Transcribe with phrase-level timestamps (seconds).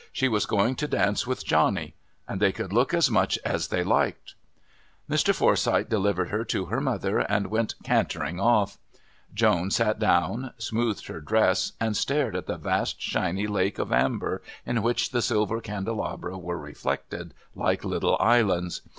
[0.11, 1.93] She was going to dance with Johnny,
[2.27, 4.33] and they could look as much as they liked.
[5.07, 5.31] Mr.
[5.31, 8.79] Forsyth delivered her to her mother and went cantering off.
[9.31, 14.41] Joan sat down, smoothed her dress and stared at the vast shiny lake of amber
[14.65, 18.81] in which the silver candelabra were reflected like little islands.